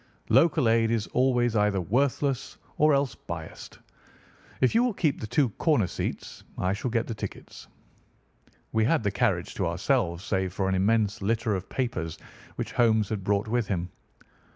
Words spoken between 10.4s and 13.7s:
for an immense litter of papers which Holmes had brought with